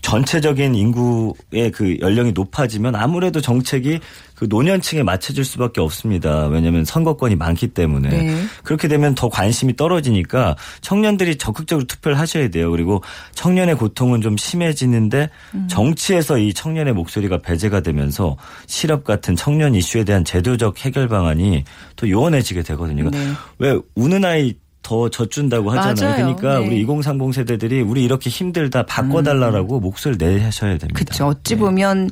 [0.02, 4.00] 전체적인 인구의 그 연령이 높아지면 아무래도 정책이
[4.34, 6.46] 그 노년층에 맞춰질 수밖에 없습니다.
[6.46, 8.44] 왜냐하면 선거권이 많기 때문에 네.
[8.62, 12.70] 그렇게 되면 더 관심이 떨어지니까 청년들이 적극적으로 투표를 하셔야 돼요.
[12.70, 13.02] 그리고
[13.34, 15.66] 청년의 고통은 좀 심해지는데 음.
[15.68, 18.36] 정치에서 이 청년의 목소리가 배제가 되면서
[18.66, 21.64] 실업 같은 청년 이슈에 대한 제도적 해결 방안이
[21.96, 23.10] 또 요원해지게 되거든요.
[23.10, 23.32] 네.
[23.58, 24.54] 왜 우는 아이
[24.88, 26.24] 더 젖준다고 하잖아요.
[26.24, 26.34] 맞아요.
[26.34, 26.66] 그러니까 네.
[26.66, 30.98] 우리 2030 세대들이 우리 이렇게 힘들다 바꿔달라고 목소리를 내셔야 됩니다.
[30.98, 31.26] 그렇죠.
[31.26, 31.60] 어찌 네.
[31.60, 32.10] 보면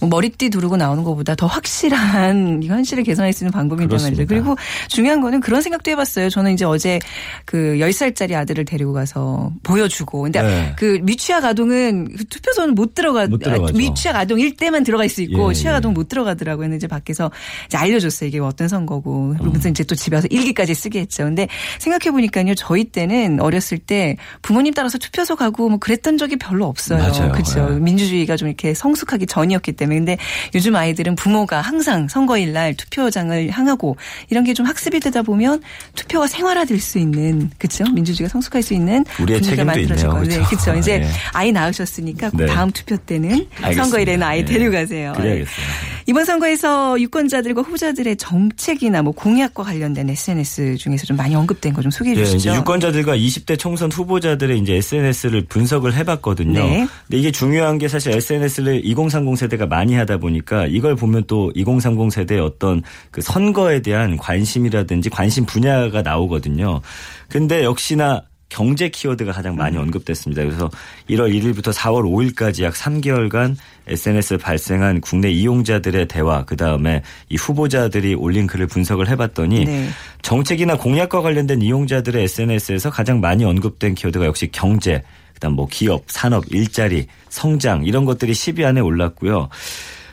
[0.00, 4.24] 뭐 머리띠 두르고 나오는 것보다 더 확실한 이 현실을 개선할 수 있는 방법이란 말이죠.
[4.26, 4.56] 그리고
[4.88, 6.30] 중요한 거는 그런 생각도 해봤어요.
[6.30, 6.98] 저는 이제 어제
[7.44, 10.22] 그 10살짜리 아들을 데리고 가서 보여주고.
[10.22, 10.72] 근데 네.
[10.78, 13.26] 그 미취학 아동은 그 투표소는 못 들어가.
[13.26, 13.76] 못 들어가죠.
[13.76, 15.76] 미취학 아동일 때만 들어갈 수 있고 예, 취학 예.
[15.76, 16.64] 아동 못 들어가더라고요.
[16.64, 17.30] 근데 이제 밖에서
[17.66, 18.28] 이제 알려줬어요.
[18.28, 19.34] 이게 어떤 선거고.
[19.38, 21.24] 그러면서 이제 또 집에 와서 일기까지 쓰게 했죠.
[21.24, 21.48] 근데
[21.80, 22.54] 생각해 보니까요.
[22.54, 26.98] 저희 때는 어렸을 때 부모님 따라서 투표소 가고 뭐 그랬던 적이 별로 없어요.
[27.32, 27.68] 그렇죠.
[27.74, 27.78] 예.
[27.78, 29.98] 민주주의가 좀 이렇게 성숙하기 전이었기 때문에.
[29.98, 30.16] 근데
[30.54, 33.96] 요즘 아이들은 부모가 항상 선거일 날 투표장을 향하고
[34.30, 35.62] 이런 게 좀 학습이 되다 보면
[35.96, 37.84] 투표가 생활화될 수 있는 그렇죠.
[37.92, 40.06] 민주주의가 성숙할 수 있는 우리의 분위기가 만들어질.
[40.08, 40.22] 거예요.
[40.24, 40.48] 네, 그렇죠.
[40.48, 40.78] 그렇죠.
[40.78, 41.08] 이제 네.
[41.32, 42.46] 아이 낳으셨으니까 꼭 네.
[42.46, 43.82] 다음 투표 때는 알겠습니다.
[43.82, 44.52] 선거일에는 아이 네.
[44.52, 45.12] 데려가세요.
[45.16, 45.66] 그래야겠어요.
[46.06, 51.90] 이번 선거에서 유권자들과 후보자들의 정책이나 뭐 공약과 관련된 SNS 중에서 좀 많이 언급된 거 좀
[51.90, 52.54] 소개 해 예, 주시죠.
[52.54, 56.60] 유권자들과 20대 총선 후보자들의 이제 SNS를 분석을 해봤거든요.
[56.60, 56.86] 네.
[57.06, 62.12] 근데 이게 중요한 게 사실 SNS를 2030 세대가 많이 하다 보니까 이걸 보면 또 2030
[62.12, 66.80] 세대의 어떤 그 선거에 대한 관심이라든지 관심 분야가 나오거든요.
[67.28, 68.22] 근데 역시나
[68.54, 70.44] 경제 키워드가 가장 많이 언급됐습니다.
[70.44, 70.70] 그래서
[71.10, 73.56] 1월 1일부터 4월 5일까지 약 3개월간
[73.88, 79.88] SNS에 발생한 국내 이용자들의 대화, 그 다음에 이 후보자들이 올린 글을 분석을 해 봤더니 네.
[80.22, 85.02] 정책이나 공약과 관련된 이용자들의 SNS에서 가장 많이 언급된 키워드가 역시 경제,
[85.34, 89.48] 그다음 뭐 기업, 산업, 일자리, 성장 이런 것들이 10위 안에 올랐고요.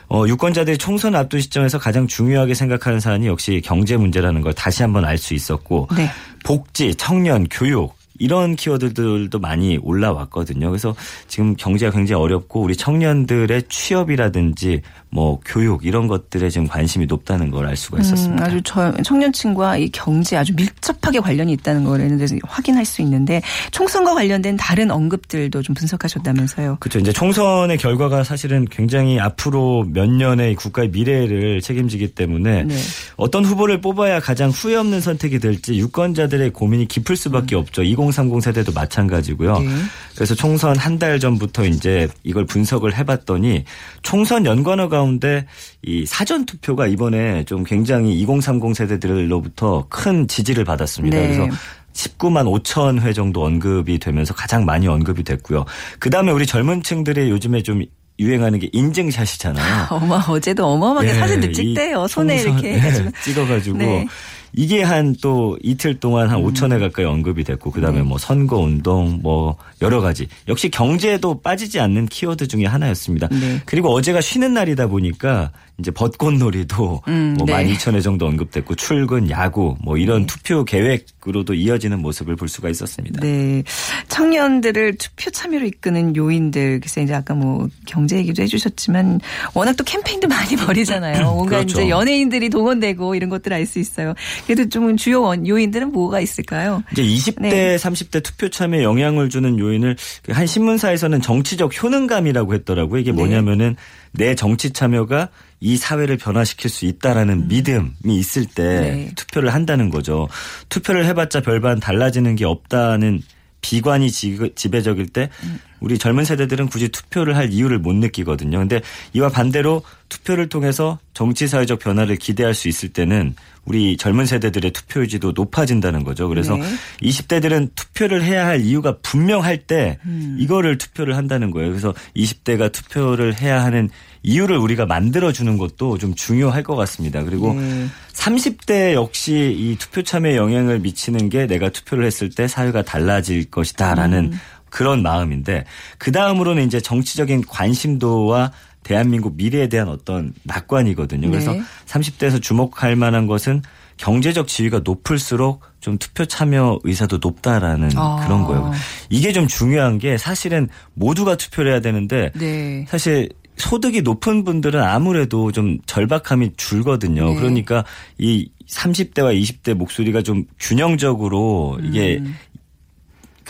[0.08, 5.04] 어, 유권자들이 총선 앞둔 시점에서 가장 중요하게 생각하는 사안이 역시 경제 문제라는 걸 다시 한번
[5.04, 6.10] 알 수 있었고 네.
[6.44, 10.68] 복지, 청년, 교육 이런 키워드들도 많이 올라왔거든요.
[10.68, 10.94] 그래서
[11.28, 14.82] 지금 경제가 굉장히 어렵고 우리 청년들의 취업이라든지
[15.14, 18.44] 뭐 교육 이런 것들에 지금 관심이 높다는 걸 알 수가 음, 있었습니다.
[18.44, 24.56] 아주 저 청년층과 이 경제 아주 밀접하게 관련이 있다는 이제 확인할 수 있는데 총선과 관련된
[24.56, 26.78] 다른 언급들도 좀 분석하셨다면서요.
[26.80, 26.98] 그렇죠.
[26.98, 32.76] 이제 총선의 결과가 사실은 굉장히 앞으로 몇 년의 국가의 미래를 책임지기 때문에 네.
[33.16, 37.82] 어떤 후보를 뽑아야 가장 후회 없는 선택이 될지 유권자들의 고민이 깊을 수밖에 없죠.
[37.82, 39.58] 2030 세대도 마찬가지고요.
[39.60, 39.68] 네.
[40.14, 43.64] 그래서 총선 한 달 전부터 이제 이걸 분석을 해봤더니
[44.02, 45.46] 총선 연관어 가 운데
[45.82, 51.16] 이 사전 투표가 이번에 좀 굉장히 2030 세대들로부터 큰 지지를 받았습니다.
[51.16, 51.36] 네.
[51.36, 51.48] 그래서
[51.92, 55.64] 19만 5천 회 정도 언급이 되면서 가장 많이 언급이 됐고요.
[55.98, 57.82] 그 다음에 우리 젊은 층들의 요즘에 좀
[58.18, 59.88] 유행하는 게 인증샷이잖아요.
[59.90, 62.06] 어마 어제도 어마어마하게 예, 사진들 이 찍대요.
[62.06, 63.10] 손에 총선, 이렇게 예, 해가지고.
[63.22, 64.06] 찍어가지고 네.
[64.54, 68.02] 이게 한 또 이틀 동안 한 5천 회 가까이 언급이 됐고 그다음에 네.
[68.02, 73.28] 뭐 선거 운동 뭐 여러 가지 역시 경제도 빠지지 않는 키워드 중에 하나였습니다.
[73.28, 73.60] 네.
[73.66, 77.64] 그리고 어제가 쉬는 날이다 보니까 이제 벚꽃놀이도 음, 뭐 네.
[77.64, 83.20] 12,000회 정도 언급됐고 출근 야구 뭐 이런 투표 계획으로도 이어지는 모습을 볼 수가 있었습니다.
[83.20, 83.62] 네.
[84.08, 89.20] 청년들을 투표 참여로 이끄는 요인들, 글쎄 이제 아까 뭐 경제 얘기도 해 주셨지만
[89.54, 91.24] 워낙 또 캠페인도 많이 벌이잖아요.
[91.24, 91.80] 뭔가 그렇죠.
[91.80, 94.12] 이제 연예인들이 동원되고 이런 것들 알 수 있어요.
[94.46, 96.82] 그래도 좀 주요 원- 요인들은 뭐가 있을까요?
[96.92, 97.76] 이제 20대, 네.
[97.76, 103.00] 30대 투표 참여에 영향을 주는 요인을 그한 신문사에서는 정치적 효능감이라고 했더라고요.
[103.00, 103.16] 이게 네.
[103.16, 103.76] 뭐냐면은
[104.12, 105.28] 내 정치 참여가
[105.60, 108.82] 이 사회를 변화시킬 수 있다라는 믿음이 있을 때 음.
[108.82, 109.12] 네.
[109.14, 110.28] 투표를 한다는 거죠.
[110.68, 113.22] 투표를 해봤자 별반 달라지는 게 없다는
[113.60, 115.30] 비관이 지- 지배적일 때
[115.78, 118.58] 우리 젊은 세대들은 굳이 투표를 할 이유를 못 느끼거든요.
[118.58, 118.80] 근데
[119.12, 125.00] 이와 반대로 투표를 통해서 정치 사회적 변화를 기대할 수 있을 때는 우리 젊은 세대들의 투표
[125.00, 126.28] 의지도 높아진다는 거죠.
[126.28, 126.64] 그래서 네.
[127.02, 130.36] 20대들은 투표를 해야 할 이유가 분명할 때 음.
[130.40, 131.68] 이거를 투표를 한다는 거예요.
[131.68, 133.88] 그래서 20대가 투표를 해야 하는
[134.24, 137.22] 이유를 우리가 만들어주는 것도 좀 중요할 것 같습니다.
[137.22, 137.86] 그리고 네.
[138.14, 144.32] 30대 역시 이 투표 참여에 영향을 미치는 게 내가 투표를 했을 때 사회가 달라질 것이다라는
[144.32, 144.40] 음.
[144.72, 145.64] 그런 마음인데
[145.98, 151.30] 그 다음으로는 이제 정치적인 관심도와 대한민국 미래에 대한 어떤 낙관이거든요.
[151.30, 151.62] 그래서 네.
[151.86, 153.62] 30대에서 주목할 만한 것은
[153.98, 158.24] 경제적 지위가 높을수록 좀 투표 참여 의사도 높다라는 아.
[158.24, 158.72] 그런 거예요.
[159.10, 162.86] 이게 좀 중요한 게 사실은 모두가 투표를 해야 되는데 네.
[162.88, 167.26] 사실 소득이 높은 분들은 아무래도 좀 절박함이 줄거든요.
[167.26, 167.34] 네.
[167.36, 167.84] 그러니까
[168.18, 172.34] 이 30대와 20대 목소리가 좀 균형적으로 이게 음.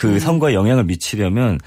[0.02, 1.60] 그 선거에 영향을 미치려면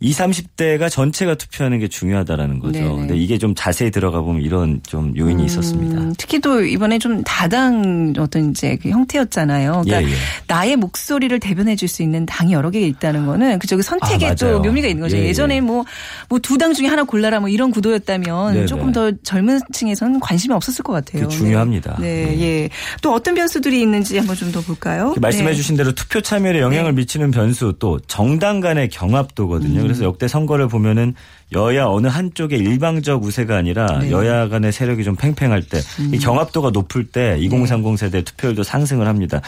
[0.00, 0.18] 20,
[0.56, 2.78] 30대가 전체가 투표하는 게 중요하다라는 거죠.
[2.80, 2.94] 네네.
[2.94, 6.00] 근데 이게 좀 자세히 들어가 보면 이런 좀 요인이 있었습니다.
[6.00, 9.82] 음, 특히 또 이번에 좀 다당 어떤 이제 그 형태였잖아요.
[9.84, 10.16] 그러니까 예, 예.
[10.48, 14.34] 나의 목소리를 대변해 줄 수 있는 당이 여러 개 있다는 거는 그저 그 선택에 아,
[14.34, 14.58] 또.
[14.60, 15.16] 묘미가 있는 거죠.
[15.16, 15.60] 예, 예, 전에 예.
[15.60, 18.66] 뭐뭐 두 당 중에 하나 골라라 뭐 이런 구도였다면 네네.
[18.66, 21.22] 조금 더 젊은 층에서는 관심이 없었을 것 같아요.
[21.24, 21.96] 그게 중요합니다.
[22.00, 22.24] 네.
[22.26, 22.40] 네.
[22.40, 22.68] 예.
[23.02, 25.14] 또 어떤 변수들이 있는지 한번 좀 더 볼까요?
[25.20, 25.54] 말씀해 네.
[25.54, 29.80] 주신 대로 투표 참여에 영향을 미치는 변수 또 정당 간의 경합도거든요.
[29.82, 29.85] 음.
[29.86, 31.14] 그래서 역대 선거를 보면은
[31.52, 34.06] 여야 어느 한쪽의 일방적 우세가 아니라 네.
[34.06, 34.10] 음.
[34.10, 39.40] 여야 간의 세력이 좀 팽팽할 때이 경합도가 높을 때 2030 세대 투표율도 상승을 합니다.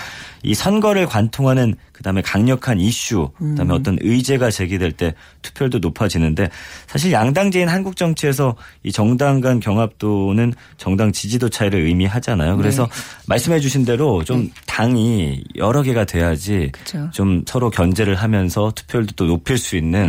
[0.42, 3.80] 이 선거를 관통하는 그다음에 강력한 이슈, 그다음에 음.
[3.80, 6.48] 어떤 의제가 제기될 때 투표율도 높아지는데
[6.86, 12.56] 사실 양당제인 한국 정치에서 이 정당 간 경합도는 정당 지지도 차이를 의미하잖아요.
[12.56, 12.90] 그래서 네.
[13.26, 17.10] 말씀해 주신 대로 좀 당이 여러 개가 돼야지 그렇죠.
[17.12, 20.08] 좀 서로 견제를 하면서 투표율도 또 높일 수 있는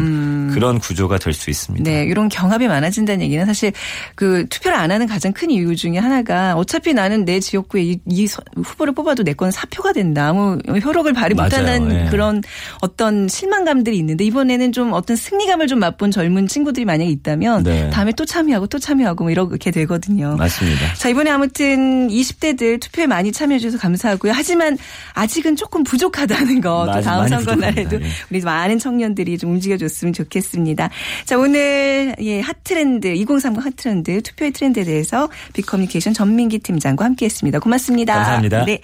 [0.53, 1.82] 그런 구조가 될 수 있습니다.
[1.82, 1.84] 음.
[1.84, 3.71] 네, 이런 경합이 많아진다는 얘기는 사실
[4.15, 8.27] 그 투표를 안 하는 가장 큰 이유 중에 하나가 어차피 나는 내 지역구에 이, 이
[8.27, 10.27] 서- 후보를 뽑아도 내 건 사표가 된다.
[10.29, 11.34] 아무 효력을 발휘.
[11.36, 12.10] 못하는 예.
[12.10, 12.41] 그런
[12.82, 17.89] 어떤 실망감들이 있는데 이번에는 좀 어떤 승리감을 좀 맛본 젊은 친구들이 만약에 있다면 네.
[17.91, 20.36] 다음에 또 참여하고 또 참여하고 뭐 이렇게 되거든요.
[20.38, 20.93] 맞습니다.
[20.95, 24.34] 자, 이번에 아무튼 20대들 투표에 많이 참여해 주셔서 감사하고요.
[24.36, 24.77] 하지만
[25.13, 26.86] 아직은 조금 부족하다는 거.
[26.88, 27.95] 또 맞- 다음 선거 날에도.
[28.01, 28.05] 예.
[28.29, 30.89] 우리 많은 청년들이 좀 움직여줬으면 좋겠습니다.
[31.26, 37.60] 자, 오늘 예, 핫트렌드, 2030 핫트렌드, 투표의 트렌드에 대해서 빅커뮤니케이션 전민기 팀장과 함께 했습니다.
[37.60, 38.13] 고맙습니다.
[38.15, 38.65] 감사합니다.
[38.65, 38.80] 네.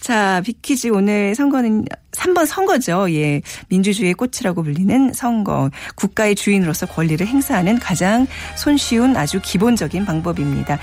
[0.00, 1.84] 자, 빅퀴즈 오늘 선거는
[2.18, 3.10] 3번 선거죠.
[3.12, 3.42] 예.
[3.68, 5.70] 민주주의의 꽃이라고 불리는 선거.
[5.96, 8.26] 국가의 주인으로서 권리를 행사하는 가장
[8.56, 10.78] 손쉬운 아주 기본적인 방법입니다.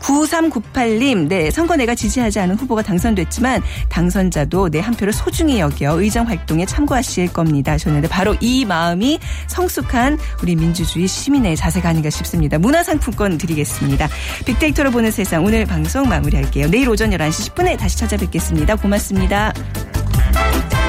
[0.00, 1.50] 9398님, 네.
[1.50, 7.32] 선거 내가 지지하지 않은 후보가 당선됐지만 당선자도 내 한 표를 소중히 여겨 의정 활동에 참고하실
[7.32, 7.72] 겁니다.
[7.72, 12.58] 하셨는데 바로 이 마음이 성숙한 우리 민주주의 시민의 자세가 아닌가 싶습니다.
[12.58, 14.08] 문화상품권 드리겠습니다.
[14.44, 16.68] 빅데이터로 보는 세상 오늘 방송 마무리할게요.
[16.68, 18.76] 내일 오전 11시 10분에 다시 찾아뵙겠습니다.
[18.76, 19.52] 고맙습니다.
[20.34, 20.83] Down, down.